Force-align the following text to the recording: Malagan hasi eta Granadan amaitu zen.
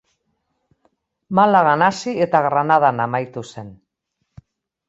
Malagan 1.39 1.85
hasi 1.89 2.13
eta 2.27 2.43
Granadan 2.49 3.07
amaitu 3.07 3.45
zen. 3.55 3.73